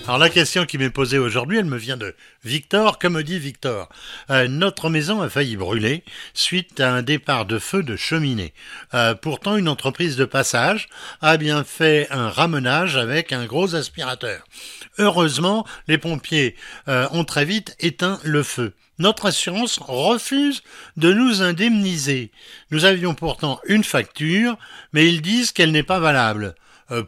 Alors 0.06 0.18
la 0.18 0.28
question 0.28 0.66
qui 0.66 0.76
m'est 0.76 0.90
posée 0.90 1.16
aujourd'hui, 1.16 1.56
elle 1.56 1.64
me 1.64 1.78
vient 1.78 1.96
de 1.96 2.14
Victor. 2.44 2.98
Comme 2.98 3.22
dit 3.22 3.38
Victor, 3.38 3.88
euh, 4.28 4.48
notre 4.48 4.90
maison 4.90 5.22
a 5.22 5.30
failli 5.30 5.56
brûler 5.56 6.04
suite 6.34 6.78
à 6.78 6.92
un 6.92 7.00
départ 7.00 7.46
de 7.46 7.58
feu 7.58 7.82
de 7.82 7.96
cheminée. 7.96 8.52
Euh, 8.92 9.14
pourtant, 9.14 9.56
une 9.56 9.66
entreprise 9.66 10.16
de 10.16 10.26
passage 10.26 10.88
a 11.22 11.38
bien 11.38 11.64
fait 11.64 12.06
un 12.10 12.28
ramenage 12.28 12.98
avec 12.98 13.32
un 13.32 13.46
gros 13.46 13.74
aspirateur. 13.76 14.44
Heureusement, 14.98 15.66
les 15.88 15.96
pompiers 15.96 16.54
euh, 16.88 17.08
ont 17.12 17.24
très 17.24 17.46
vite 17.46 17.74
éteint 17.80 18.20
le 18.24 18.42
feu 18.42 18.74
notre 19.00 19.26
assurance 19.26 19.80
refuse 19.82 20.62
de 20.96 21.12
nous 21.12 21.42
indemniser. 21.42 22.30
Nous 22.70 22.84
avions 22.84 23.14
pourtant 23.14 23.58
une 23.66 23.82
facture, 23.82 24.56
mais 24.92 25.08
ils 25.08 25.20
disent 25.20 25.50
qu'elle 25.50 25.72
n'est 25.72 25.82
pas 25.82 25.98
valable. 25.98 26.54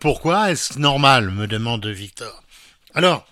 Pourquoi? 0.00 0.50
Est-ce 0.50 0.81
normal? 0.81 1.31
me 1.31 1.47
demande 1.47 1.87
Victor. 1.87 2.43
Alors, 2.97 3.26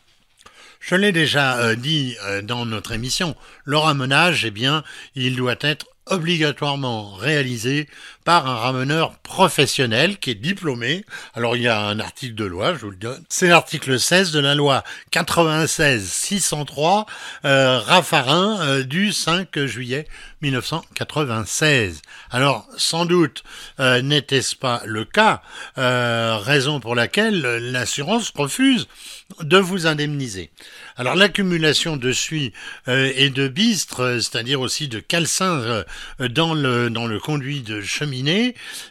je 0.79 0.95
l'ai 0.95 1.11
déjà 1.11 1.57
euh, 1.57 1.75
dit 1.75 2.17
euh, 2.25 2.43
dans 2.43 2.67
notre 2.67 2.93
émission, 2.93 3.35
le 3.65 3.79
ramenage, 3.79 4.45
eh 4.45 4.51
bien, 4.51 4.85
il 5.15 5.37
doit 5.37 5.57
être 5.63 5.87
obligatoirement 6.05 7.15
réalisé 7.15 7.89
par 8.25 8.47
un 8.49 8.57
rameneur 8.57 9.19
professionnel 9.19 10.19
qui 10.19 10.31
est 10.31 10.35
diplômé. 10.35 11.05
Alors 11.35 11.57
il 11.57 11.63
y 11.63 11.69
a 11.69 11.81
un 11.81 12.01
article 12.01 12.35
de 12.35 12.45
loi, 12.45 12.75
je 12.75 12.81
vous 12.81 12.91
le 12.91 12.97
donne. 12.97 13.23
C'est 13.29 13.49
l'article 13.49 14.01
16 14.01 14.33
de 14.33 14.41
la 14.41 14.55
loi 14.55 14.83
96-603 15.13 17.05
euh, 17.45 17.79
Raffarin 17.79 18.61
euh, 18.63 18.83
du 18.83 19.13
5 19.13 19.67
juillet 19.67 20.07
1996. 20.41 22.01
Alors 22.31 22.67
sans 22.79 23.05
doute 23.05 23.45
euh, 23.79 24.01
n'était-ce 24.01 24.57
pas 24.57 24.81
le 24.87 25.05
cas, 25.05 25.43
raison 25.77 26.81
pour 26.81 26.95
laquelle 26.95 27.41
l'assurance 27.73 28.33
refuse 28.35 28.89
de 29.41 29.59
vous 29.59 29.87
indemniser. 29.87 30.51
Alors 30.97 31.15
l'accumulation 31.15 31.97
de 31.97 32.13
suie 32.13 32.53
et 32.87 33.31
de 33.31 33.49
bistre, 33.49 34.19
c'est-à-dire 34.21 34.61
aussi 34.61 34.89
de 34.89 35.01
calcin 35.01 35.85
dans 36.19 36.55
le 36.55 36.89
dans 36.91 37.07
le 37.07 37.19
conduit 37.19 37.63
de 37.63 37.81
chemin 37.81 38.14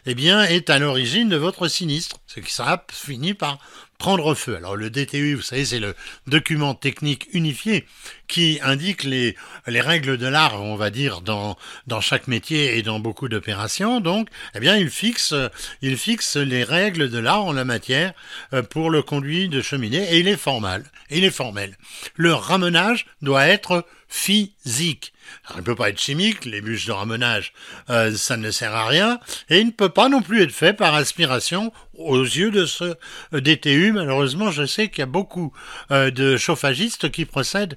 eh 0.06 0.14
bien, 0.14 0.42
est 0.42 0.70
à 0.70 0.78
l'origine 0.78 1.28
de 1.28 1.36
votre 1.36 1.68
sinistre, 1.68 2.18
ce 2.26 2.40
qui 2.40 2.52
sera 2.52 2.84
fini 2.92 3.34
par 3.34 3.58
prendre 3.98 4.34
feu. 4.34 4.56
Alors 4.56 4.76
le 4.76 4.90
DTU, 4.90 5.34
vous 5.34 5.42
savez, 5.42 5.64
c'est 5.64 5.78
le 5.78 5.94
document 6.26 6.74
technique 6.74 7.28
unifié 7.32 7.86
qui 8.26 8.58
indique 8.62 9.04
les, 9.04 9.36
les 9.66 9.80
règles 9.80 10.18
de 10.18 10.26
l'art, 10.26 10.60
on 10.62 10.76
va 10.76 10.90
dire, 10.90 11.20
dans, 11.20 11.56
dans 11.86 12.00
chaque 12.00 12.26
métier 12.26 12.76
et 12.76 12.82
dans 12.82 12.98
beaucoup 12.98 13.28
d'opérations. 13.28 14.00
Donc, 14.00 14.28
eh 14.54 14.60
bien, 14.60 14.76
il 14.76 14.90
fixe, 14.90 15.34
il 15.82 15.96
fixe 15.96 16.36
les 16.36 16.64
règles 16.64 17.10
de 17.10 17.18
l'art 17.18 17.44
en 17.44 17.52
la 17.52 17.64
matière 17.64 18.12
euh, 18.52 18.62
pour 18.62 18.90
le 18.90 19.02
conduit 19.02 19.48
de 19.48 19.62
cheminée 19.62 20.12
et 20.12 20.18
il 20.18 20.28
est 20.28 20.36
formel. 20.36 20.84
Et 21.10 21.18
il 21.18 21.24
est 21.24 21.30
formel. 21.30 21.76
Le 22.16 22.34
ramenage 22.34 23.06
doit 23.22 23.46
être 23.46 23.86
physique. 24.14 25.12
Il 25.50 25.56
ne 25.56 25.62
peut 25.62 25.74
pas 25.74 25.88
être 25.88 25.98
chimique, 25.98 26.44
les 26.44 26.60
bûches 26.60 26.86
de 26.86 26.92
ramenage, 26.92 27.52
euh, 27.90 28.14
ça 28.14 28.36
ne 28.36 28.50
sert 28.52 28.72
à 28.72 28.86
rien, 28.86 29.18
et 29.50 29.58
il 29.58 29.66
ne 29.66 29.72
peut 29.72 29.88
pas 29.88 30.08
non 30.08 30.22
plus 30.22 30.42
être 30.42 30.52
fait 30.52 30.72
par 30.72 30.94
aspiration 30.94 31.72
aux 31.98 32.22
yeux 32.22 32.52
de 32.52 32.64
ce 32.64 32.94
DTU. 33.32 33.92
Malheureusement, 33.92 34.52
je 34.52 34.66
sais 34.66 34.88
qu'il 34.88 35.00
y 35.00 35.02
a 35.02 35.06
beaucoup 35.06 35.52
euh, 35.90 36.12
de 36.12 36.36
chauffagistes 36.36 37.10
qui 37.10 37.24
procèdent, 37.24 37.76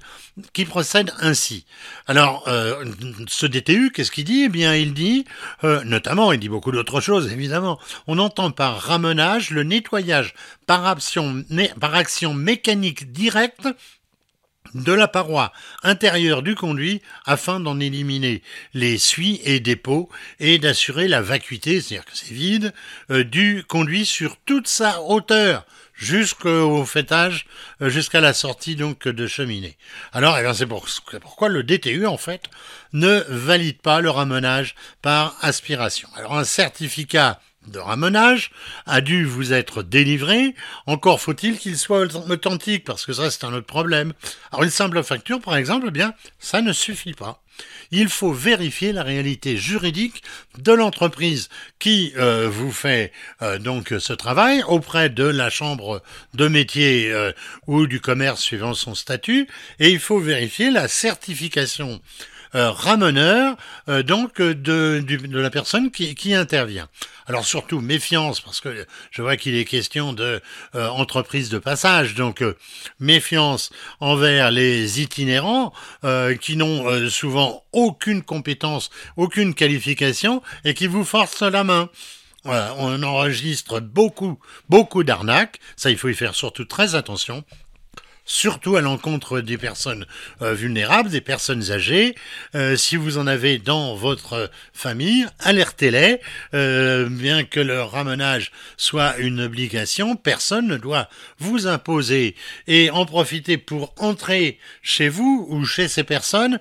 ainsi. 1.20 1.66
Alors, 2.06 2.44
euh, 2.46 2.84
ce 3.26 3.46
DTU, 3.46 3.90
qu'est-ce 3.90 4.12
qu'il 4.12 4.24
dit? 4.24 4.44
Eh 4.44 4.48
bien, 4.48 4.76
il 4.76 4.94
dit, 4.94 5.24
notamment, 5.62 6.32
il 6.32 6.38
dit 6.38 6.48
beaucoup 6.48 6.70
d'autres 6.70 7.00
choses, 7.00 7.32
évidemment. 7.32 7.80
On 8.06 8.18
entend 8.18 8.52
par 8.52 8.78
ramenage 8.78 9.50
le 9.50 9.64
nettoyage 9.64 10.34
par 10.66 10.86
action 10.86 12.34
mécanique 12.34 13.12
directe 13.12 13.66
de 14.74 14.92
la 14.92 15.08
paroi 15.08 15.52
intérieure 15.82 16.42
du 16.42 16.54
conduit 16.54 17.00
afin 17.24 17.60
d'en 17.60 17.80
éliminer 17.80 18.42
les 18.74 18.98
suies 18.98 19.40
et 19.44 19.60
dépôts 19.60 20.08
et 20.40 20.58
d'assurer 20.58 21.08
la 21.08 21.22
vacuité, 21.22 21.80
c'est-à-dire 21.80 22.04
que 22.04 22.16
c'est 22.16 22.34
vide, 22.34 22.72
euh, 23.10 23.24
du 23.24 23.64
conduit 23.66 24.06
sur 24.06 24.36
toute 24.44 24.68
sa 24.68 25.00
hauteur 25.02 25.64
jusqu'au 25.94 26.84
fêtage, 26.84 27.46
euh, 27.82 27.88
jusqu'à 27.88 28.20
la 28.20 28.32
sortie 28.32 28.76
donc 28.76 29.08
de 29.08 29.26
cheminée. 29.26 29.76
Alors, 30.12 30.38
eh 30.38 30.42
bien, 30.42 30.54
c'est 30.54 30.66
pourquoi 30.66 31.48
le 31.48 31.62
DTU, 31.62 32.06
en 32.06 32.16
fait, 32.16 32.44
ne 32.92 33.24
valide 33.28 33.80
pas 33.80 34.00
le 34.00 34.10
ramenage 34.10 34.74
par 35.02 35.36
aspiration. 35.40 36.08
Alors, 36.16 36.38
un 36.38 36.44
certificat 36.44 37.40
de 37.70 37.78
ramenage 37.78 38.50
a 38.86 39.00
dû 39.00 39.24
vous 39.24 39.52
être 39.52 39.82
délivré. 39.82 40.54
Encore 40.86 41.20
faut-il 41.20 41.58
qu'il 41.58 41.78
soit 41.78 42.00
authentique, 42.00 42.84
parce 42.84 43.06
que 43.06 43.12
ça, 43.12 43.30
c'est 43.30 43.44
un 43.44 43.52
autre 43.52 43.66
problème. 43.66 44.12
Alors, 44.52 44.64
une 44.64 44.70
simple 44.70 45.02
facture, 45.02 45.40
par 45.40 45.56
exemple, 45.56 45.86
eh 45.88 45.92
bien, 45.92 46.14
ça 46.38 46.62
ne 46.62 46.72
suffit 46.72 47.14
pas. 47.14 47.42
Il 47.90 48.08
faut 48.08 48.32
vérifier 48.32 48.92
la 48.92 49.02
réalité 49.02 49.56
juridique 49.56 50.22
de 50.58 50.72
l'entreprise 50.72 51.48
qui 51.78 52.12
euh, 52.16 52.48
vous 52.48 52.70
fait 52.70 53.12
euh, 53.42 53.58
donc 53.58 53.94
ce 53.98 54.12
travail 54.12 54.62
auprès 54.68 55.08
de 55.10 55.24
la 55.24 55.50
chambre 55.50 56.02
de 56.34 56.48
métier 56.48 57.10
euh, 57.10 57.32
ou 57.66 57.86
du 57.86 58.00
commerce 58.00 58.42
suivant 58.42 58.74
son 58.74 58.94
statut, 58.94 59.48
et 59.80 59.90
il 59.90 59.98
faut 59.98 60.20
vérifier 60.20 60.70
la 60.70 60.86
certification 60.86 62.00
euh, 62.54 62.70
rameneur 62.70 63.56
euh, 63.88 64.02
donc 64.02 64.40
de, 64.40 65.04
de, 65.04 65.38
la 65.38 65.50
personne 65.50 65.90
qui, 65.90 66.14
qui, 66.14 66.34
intervient. 66.34 66.88
Alors 67.26 67.44
surtout 67.44 67.80
méfiance 67.80 68.40
parce 68.40 68.60
que 68.60 68.86
je 69.10 69.22
vois 69.22 69.36
qu'il 69.36 69.54
est 69.54 69.64
question 69.64 70.12
de 70.12 70.40
euh, 70.74 70.88
entreprise 70.88 71.50
de 71.50 71.58
passage, 71.58 72.14
donc 72.14 72.42
méfiance 73.00 73.70
envers 74.00 74.50
les 74.50 75.00
itinérants 75.02 75.72
qui 76.40 76.56
n'ont 76.56 77.08
souvent 77.10 77.64
aucune 77.72 78.22
compétence, 78.22 78.90
aucune 79.16 79.54
qualification 79.54 80.42
et 80.64 80.74
qui 80.74 80.86
vous 80.86 81.04
forcent 81.04 81.42
la 81.42 81.64
main. 81.64 81.90
On 82.44 83.02
enregistre 83.02 83.80
beaucoup, 83.80 84.38
beaucoup 84.68 85.04
d'arnaques. 85.04 85.58
Ça, 85.76 85.90
il 85.90 85.98
faut 85.98 86.08
y 86.08 86.14
faire 86.14 86.34
surtout 86.34 86.64
très 86.64 86.94
attention 86.94 87.44
surtout 88.28 88.76
à 88.76 88.80
l'encontre 88.82 89.40
des 89.40 89.58
personnes 89.58 90.06
euh, 90.42 90.54
vulnérables, 90.54 91.08
des 91.08 91.22
personnes 91.22 91.72
âgées. 91.72 92.14
Euh, 92.54 92.76
si 92.76 92.96
vous 92.96 93.18
en 93.18 93.26
avez 93.26 93.58
dans 93.58 93.96
votre 93.96 94.50
famille, 94.72 95.26
alertez-les. 95.40 96.20
Euh, 96.54 97.08
bien 97.08 97.42
que 97.42 97.58
le 97.58 97.82
ramenage 97.82 98.52
soit 98.76 99.16
une 99.16 99.40
obligation, 99.40 100.14
personne 100.14 100.68
ne 100.68 100.76
doit 100.76 101.08
vous 101.38 101.66
imposer 101.66 102.36
et 102.66 102.90
en 102.90 103.06
profiter 103.06 103.56
pour 103.56 103.94
entrer 103.96 104.58
chez 104.82 105.08
vous 105.08 105.46
ou 105.48 105.64
chez 105.64 105.88
ces 105.88 106.04
personnes. 106.04 106.60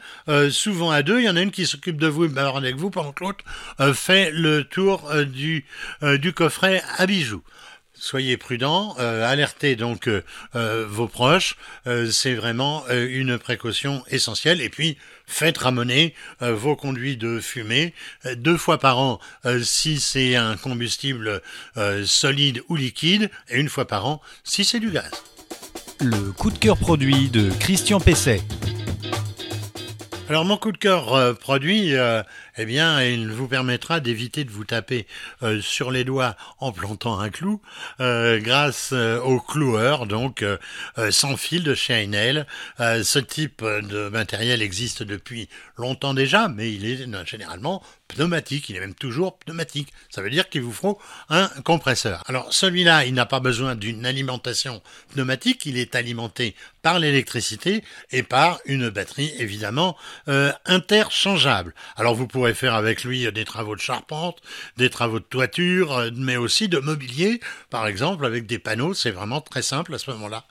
souvent 0.49 0.89
à 0.89 1.03
deux, 1.03 1.19
il 1.19 1.25
y 1.25 1.29
en 1.29 1.35
a 1.35 1.41
une 1.41 1.51
qui 1.51 1.65
s'occupe 1.65 1.97
de 1.97 2.07
vous 2.07 2.25
et 2.25 2.39
avec 2.39 2.77
vous 2.77 2.89
pendant 2.89 3.11
que 3.11 3.25
l'autre 3.25 3.43
fait 3.93 4.31
le 4.31 4.63
tour 4.63 5.11
du, 5.25 5.65
du 6.01 6.31
coffret 6.31 6.81
à 6.97 7.05
bijoux 7.05 7.43
soyez 7.99 8.37
prudents, 8.37 8.95
euh, 8.99 9.27
alertez 9.27 9.75
donc 9.75 10.07
euh, 10.07 10.21
euh, 10.55 10.85
vos 10.87 11.07
proches, 11.07 11.55
c'est 12.11 12.33
vraiment 12.33 12.83
une 12.89 13.37
précaution 13.37 14.03
essentielle. 14.09 14.61
Et 14.61 14.69
puis, 14.69 14.97
faites 15.25 15.57
ramener 15.57 16.13
vos 16.41 16.75
conduits 16.75 17.17
de 17.17 17.39
fumée 17.39 17.93
deux 18.35 18.57
fois 18.57 18.77
par 18.77 18.97
an 18.99 19.19
si 19.61 19.99
c'est 19.99 20.35
un 20.35 20.57
combustible 20.57 21.41
solide 22.05 22.61
ou 22.69 22.75
liquide, 22.75 23.29
et 23.49 23.59
une 23.59 23.69
fois 23.69 23.87
par 23.87 24.05
an 24.05 24.21
si 24.43 24.65
c'est 24.65 24.79
du 24.79 24.89
gaz. 24.91 25.09
Le 26.01 26.31
coup 26.31 26.51
de 26.51 26.57
cœur 26.57 26.77
produit 26.77 27.29
de 27.29 27.49
Christian 27.59 27.99
Pesset. 27.99 28.41
Alors 30.29 30.43
mon 30.43 30.57
coup 30.57 30.71
de 30.71 30.77
cœur 30.77 31.37
produit, 31.37 31.93
eh 32.57 32.65
bien, 32.65 33.03
il 33.03 33.29
vous 33.31 33.47
permettra 33.47 33.99
d'éviter 33.99 34.43
de 34.43 34.51
vous 34.51 34.65
taper 34.65 35.07
euh, 35.43 35.61
sur 35.61 35.91
les 35.91 36.03
doigts 36.03 36.35
en 36.59 36.71
plantant 36.71 37.19
un 37.19 37.29
clou, 37.29 37.61
grâce 37.99 38.93
au 38.93 39.39
cloueur, 39.39 40.05
donc 40.05 40.43
sans 41.09 41.37
fil 41.37 41.63
de 41.63 41.73
chez 41.73 41.93
Einel. 42.03 42.45
ce 42.79 43.19
type 43.19 43.63
de 43.63 44.09
matériel 44.09 44.61
existe 44.61 45.03
depuis 45.03 45.49
longtemps 45.77 46.13
déjà, 46.13 46.47
mais 46.47 46.73
il 46.73 46.85
est 46.85 47.25
généralement 47.25 47.83
pneumatique, 48.07 48.69
il 48.69 48.75
est 48.75 48.79
même 48.79 48.95
toujours 48.95 49.37
pneumatique. 49.37 49.93
Ça 50.09 50.21
veut 50.21 50.29
dire 50.29 50.49
qu'il 50.49 50.61
vous 50.61 50.73
faut 50.73 50.99
un 51.29 51.47
compresseur. 51.63 52.23
Alors 52.27 52.51
celui-là, 52.53 53.05
il 53.05 53.13
n'a 53.13 53.25
pas 53.25 53.39
besoin 53.39 53.75
d'une 53.75 54.05
alimentation 54.05 54.81
pneumatique, 55.13 55.65
il 55.65 55.77
est 55.77 55.95
alimenté 55.95 56.55
par 56.87 56.99
l'électricité 56.99 57.83
et 58.11 58.23
par 58.23 58.59
une 58.65 58.89
batterie 58.89 59.33
évidemment 59.39 59.97
euh, 60.29 60.53
interchangeable. 60.65 61.73
Alors 61.97 62.15
vous 62.15 62.27
pourrez 62.27 62.53
faire 62.53 62.75
avec 62.75 63.03
lui 63.03 63.29
des 63.31 63.43
travaux 63.43 63.75
de 63.75 63.81
charpente, 63.81 64.41
des 64.77 64.89
travaux 64.89 65.19
de 65.19 65.25
toiture, 65.25 65.91
euh, 65.91 66.11
mais 66.15 66.37
aussi 66.37 66.69
de 66.69 66.79
mobilier, 66.79 67.41
par 67.69 67.87
exemple 67.87 68.25
avec 68.25 68.45
des 68.45 68.57
panneaux. 68.57 68.93
C'est 68.93 69.11
vraiment 69.11 69.41
très 69.41 69.61
simple 69.61 69.93
à 69.93 69.97
ce 69.97 70.09
moment-là 70.11 70.45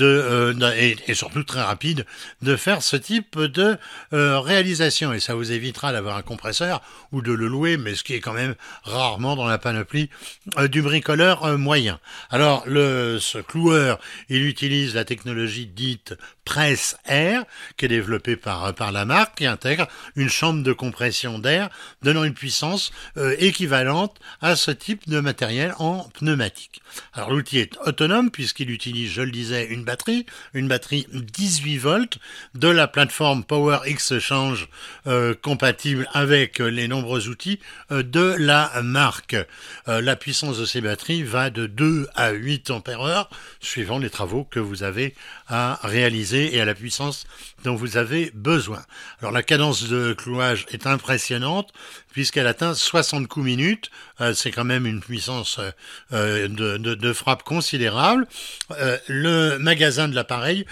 euh, 0.00 0.54
et, 0.76 1.14
surtout 1.14 1.42
très 1.42 1.62
rapide 1.62 2.06
de 2.40 2.54
faire 2.54 2.82
ce 2.82 2.96
type 2.96 3.38
de 3.40 3.76
réalisation 4.12 5.12
et 5.12 5.18
ça 5.18 5.34
vous 5.34 5.50
évitera 5.50 5.92
d'avoir 5.92 6.16
un 6.16 6.22
compresseur 6.22 6.82
ou 7.12 7.22
de 7.22 7.32
le 7.32 7.48
louer, 7.48 7.76
mais 7.76 7.94
ce 7.94 8.04
qui 8.04 8.14
est 8.14 8.20
quand 8.20 8.32
même 8.32 8.54
rarement 8.82 9.36
dans 9.36 9.46
la 9.46 9.58
panoplie 9.58 10.10
euh, 10.58 10.68
du 10.68 10.82
bricoleur 10.82 11.44
euh, 11.44 11.56
moyen. 11.56 11.98
Alors, 12.30 12.62
le, 12.66 13.18
ce 13.20 13.38
cloueur, 13.38 13.98
il 14.28 14.46
utilise 14.46 14.94
la 14.94 15.04
technologie 15.04 15.66
dite 15.66 16.14
presse 16.44 16.96
air, 17.06 17.44
qui 17.76 17.84
est 17.84 17.88
développée 17.88 18.34
par, 18.34 18.74
par 18.74 18.90
la 18.90 19.04
marque, 19.04 19.38
qui 19.38 19.46
intègre 19.46 19.86
une 20.16 20.28
chambre 20.28 20.64
de 20.64 20.72
compression 20.72 21.38
d'air, 21.38 21.70
donnant 22.02 22.24
une 22.24 22.34
puissance 22.34 22.90
euh, 23.16 23.36
équivalente 23.38 24.18
à 24.40 24.56
ce 24.56 24.70
type 24.70 25.08
de 25.08 25.20
matériel 25.20 25.74
en 25.78 26.08
pneumatique. 26.14 26.82
Alors 27.12 27.30
l'outil 27.30 27.58
est 27.58 27.78
autonome 27.86 28.30
puisqu'il 28.30 28.70
utilise, 28.70 29.12
je 29.12 29.22
le 29.22 29.30
disais, 29.30 29.66
une 29.66 29.84
batterie, 29.84 30.26
une 30.54 30.66
batterie 30.66 31.06
18 31.12 31.78
volts 31.78 32.18
de 32.54 32.68
la 32.68 32.88
plateforme 32.88 33.44
Power 33.44 33.78
Exchange 33.84 34.68
euh, 35.06 35.34
compatible 35.40 36.08
avec 36.12 36.58
les 36.58 36.88
outils 37.04 37.60
euh, 37.90 38.02
de 38.02 38.34
la 38.38 38.70
marque. 38.82 39.36
la 39.86 40.16
puissance 40.16 40.58
de 40.58 40.64
ces 40.64 40.80
batteries 40.80 41.22
va 41.22 41.50
de 41.50 41.66
2 41.66 42.08
à 42.14 42.30
8 42.30 42.70
ampères 42.70 43.28
suivant 43.60 43.98
les 43.98 44.10
travaux 44.10 44.44
que 44.44 44.60
vous 44.60 44.82
avez 44.82 45.14
à 45.48 45.78
réaliser 45.82 46.54
et 46.54 46.60
à 46.60 46.64
la 46.64 46.74
puissance 46.74 47.26
dont 47.64 47.74
vous 47.74 47.96
avez 47.96 48.30
besoin. 48.34 48.82
Alors 49.20 49.32
la 49.32 49.42
cadence 49.42 49.88
de 49.88 50.12
clouage 50.12 50.66
est 50.70 50.86
impressionnante 50.86 51.72
puisqu'elle 52.12 52.46
atteint 52.46 52.74
60 52.74 53.28
coups 53.28 53.46
minutes. 53.46 53.90
Euh, 54.20 54.34
c'est 54.34 54.50
quand 54.50 54.64
même 54.64 54.86
une 54.86 55.00
puissance 55.00 55.60
euh, 56.12 56.48
de, 56.48 57.12
frappe 57.12 57.42
considérable. 57.42 58.26
Euh, 58.72 58.98
le 59.08 59.58
magasin 59.58 60.08
de 60.08 60.14
l'appareil, 60.14 60.66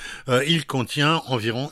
il 0.46 0.66
contient 0.66 1.22
environ, 1.26 1.70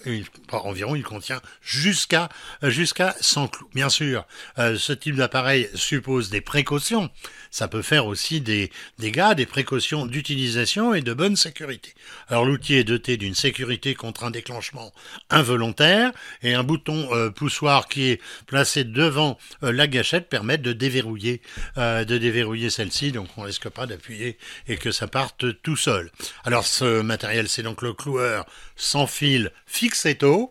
environ, 0.51 0.95
il 0.95 1.03
contient 1.03 1.41
jusqu'à 1.63 2.29
jusqu'à 2.63 3.15
100 3.21 3.49
clous. 3.49 3.69
Bien 3.75 3.89
sûr, 3.89 4.25
ce 4.57 4.93
type 4.93 5.17
d'appareil 5.17 5.69
suppose 5.75 6.31
des 6.31 6.41
précautions. 6.41 7.11
Ça 7.51 7.69
peut 7.69 7.83
faire 7.83 8.07
aussi 8.07 8.41
des 8.41 8.71
dégâts, 8.99 9.35
des 9.35 9.47
précautions 9.47 10.07
d'utilisation 10.07 10.95
et 10.95 11.01
de 11.01 11.15
bonne 11.15 11.37
sécurité. 11.37 11.95
Alors 12.29 12.45
l'outil 12.45 12.75
est 12.75 12.85
doté 12.85 13.17
d'une 13.17 13.35
sécurité 13.35 13.95
contre 13.95 14.25
un 14.25 14.31
déclenchement 14.31 14.93
involontaire 15.31 16.13
et 16.43 16.55
un 16.55 16.63
bouton 16.63 17.09
poussoir 17.31 17.89
qui 17.89 18.11
est 18.11 18.21
placé 18.47 18.85
devant 18.85 19.39
euh, 19.63 19.73
la 19.73 19.87
gâchette 19.87 20.29
permet 20.29 20.59
de 20.59 20.73
déverrouiller, 20.73 21.41
euh, 21.79 22.71
celle-ci, 22.71 23.13
donc 23.13 23.29
on 23.37 23.43
risque 23.43 23.69
pas 23.69 23.87
d'appuyer 23.87 24.39
et 24.69 24.77
que 24.77 24.91
ça 24.91 25.07
parte 25.07 25.63
tout 25.63 25.77
seul. 25.77 26.11
Alors 26.45 26.67
ce 26.67 27.01
matériel, 27.01 27.49
c'est 27.49 27.63
donc 27.63 27.83
le 27.83 27.93
cloueur 27.93 28.47
sans 28.77 29.07
fil 29.07 29.53
Fixetto. 29.67 30.51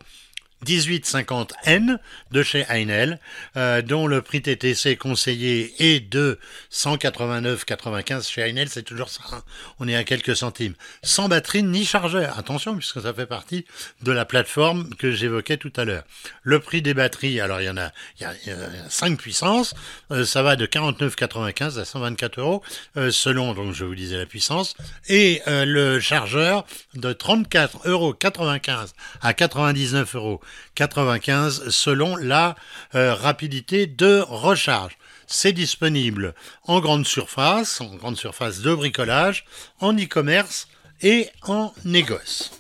1850N 0.66 2.00
de 2.32 2.44
chez 2.44 2.66
Heinel, 2.70 3.20
euh, 3.56 3.82
dont 3.82 4.08
le 4.08 4.22
prix 4.22 4.42
TTC 4.42 4.98
conseillé 4.98 5.74
est 5.80 6.00
de 6.00 6.40
189,95 6.72 8.30
chez 8.30 8.42
Heinel, 8.42 8.70
c'est 8.70 8.84
toujours 8.84 9.10
ça, 9.10 9.22
hein. 9.32 9.44
on 9.80 9.88
est 9.88 9.96
à 9.96 10.04
quelques 10.04 10.36
centimes. 10.36 10.74
Sans 11.04 11.30
batterie 11.30 11.64
ni 11.64 11.86
chargeur, 11.86 12.38
attention 12.38 12.76
puisque 12.76 13.02
ça 13.02 13.14
fait 13.14 13.26
partie 13.26 13.66
de 14.02 14.12
la 14.12 14.26
plateforme 14.26 14.94
que 14.96 15.12
j'évoquais 15.12 15.58
tout 15.58 15.74
à 15.76 15.86
l'heure. 15.86 16.04
Le 16.44 16.60
prix 16.60 16.82
des 16.82 16.94
batteries, 16.94 17.40
alors 17.40 17.62
il 17.62 17.66
y 17.66 17.70
en 17.70 17.78
a, 17.78 17.92
il 18.20 18.24
y 18.24 18.52
a, 18.52 18.56
5 18.90 19.18
puissances, 19.18 19.74
euh, 20.12 20.26
ça 20.26 20.42
va 20.42 20.56
de 20.56 20.66
49,95 20.66 21.80
à 21.80 21.86
124 21.86 22.40
euros, 22.40 22.64
euh, 22.98 23.12
selon, 23.12 23.54
donc 23.54 23.74
je 23.74 23.86
vous 23.86 23.96
disais 23.96 24.18
la 24.18 24.26
puissance, 24.26 24.76
et 25.08 25.42
le 25.48 26.00
chargeur 26.00 26.66
de 26.96 27.14
34,95 27.14 27.86
euros 27.86 28.16
à 29.22 29.34
99 29.34 30.16
euros 30.16 30.42
95 30.76 31.70
selon 31.70 32.16
la 32.16 32.56
euh, 32.96 33.14
rapidité 33.14 33.88
de 33.88 34.20
recharge. 34.28 34.98
C'est 35.28 35.54
disponible 35.54 36.34
en 36.64 36.80
grande 36.80 37.08
surface, 37.08 37.82
en 37.82 37.96
grande 37.96 38.18
surface 38.18 38.62
de 38.62 38.74
bricolage, 38.74 39.46
en 39.80 39.94
e-commerce 39.94 40.68
et 41.02 41.30
en 41.44 41.74
négoce. 41.84 42.52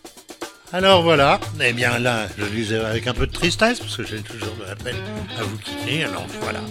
Alors 0.74 1.04
voilà, 1.04 1.40
eh 1.62 1.74
bien 1.74 2.00
là, 2.00 2.28
je 2.38 2.44
disais 2.46 2.80
avec 2.80 3.08
un 3.08 3.14
peu 3.14 3.28
de 3.28 3.32
tristesse, 3.32 3.80
parce 3.80 3.96
que 3.96 4.04
j'ai 4.04 4.22
toujours 4.22 4.56
de 4.56 4.66
la 4.66 4.76
peine 4.76 4.98
à 5.40 5.44
vous 5.44 5.58
quitter. 5.58 6.04
Alors 6.04 6.26
voilà, 6.42 6.62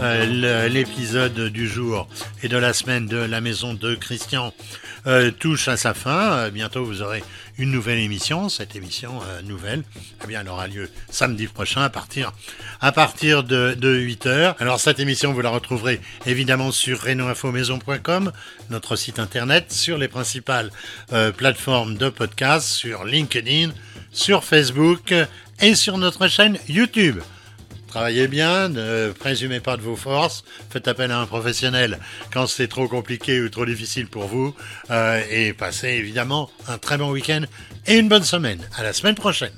euh, 0.00 0.68
l'épisode 0.68 1.38
du 1.50 1.68
jour 1.68 2.08
et 2.42 2.48
de 2.48 2.56
la 2.56 2.72
semaine 2.72 3.06
de 3.06 3.18
la 3.18 3.40
maison 3.40 3.74
de 3.74 3.94
Christian 3.94 4.52
euh, 5.06 5.30
touche 5.30 5.68
à 5.68 5.76
sa 5.76 5.92
fin. 5.92 6.48
Bientôt, 6.48 6.84
vous 6.84 7.02
aurez 7.02 7.22
une 7.58 7.70
nouvelle 7.70 7.98
émission. 7.98 8.48
Cette 8.48 8.76
émission 8.76 9.20
euh, 9.22 9.42
nouvelle, 9.42 9.82
eh 10.22 10.26
bien, 10.26 10.40
elle 10.40 10.48
aura 10.48 10.66
lieu 10.66 10.90
samedi 11.10 11.46
prochain 11.46 11.82
à 11.82 11.90
partir, 11.90 12.32
à 12.80 12.92
partir 12.92 13.44
de, 13.44 13.74
de 13.78 13.94
8 13.94 14.26
heures. 14.26 14.56
Alors, 14.58 14.80
cette 14.80 15.00
émission, 15.00 15.32
vous 15.32 15.40
la 15.40 15.50
retrouverez 15.50 16.00
évidemment 16.26 16.72
sur 16.72 17.02
renoinfomaison.com, 17.02 18.32
notre 18.70 18.96
site 18.96 19.18
internet, 19.18 19.72
sur 19.72 19.98
les 19.98 20.08
principales 20.08 20.70
plateformes 21.36 21.96
de 21.96 22.08
podcast, 22.08 22.68
sur 22.68 23.04
LinkedIn, 23.04 23.70
sur 24.12 24.44
Facebook 24.44 25.14
et 25.60 25.74
sur 25.74 25.98
notre 25.98 26.28
chaîne 26.28 26.58
YouTube. 26.68 27.20
Travaillez 27.94 28.26
bien, 28.26 28.70
ne 28.70 29.12
présumez 29.12 29.60
pas 29.60 29.76
de 29.76 29.82
vos 29.82 29.94
forces, 29.94 30.42
faites 30.68 30.88
appel 30.88 31.12
à 31.12 31.20
un 31.20 31.26
professionnel 31.26 32.00
quand 32.32 32.48
c'est 32.48 32.66
trop 32.66 32.88
compliqué 32.88 33.40
ou 33.40 33.48
trop 33.50 33.64
difficile 33.64 34.08
pour 34.08 34.24
vous, 34.24 34.52
euh, 34.90 35.22
et 35.30 35.52
passez 35.52 35.90
évidemment 35.90 36.50
un 36.66 36.76
très 36.76 36.98
bon 36.98 37.12
week-end 37.12 37.42
et 37.86 37.96
une 37.96 38.08
bonne 38.08 38.24
semaine. 38.24 38.58
À 38.76 38.82
la 38.82 38.92
semaine 38.92 39.14
prochaine. 39.14 39.52